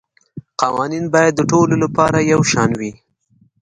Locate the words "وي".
2.79-2.91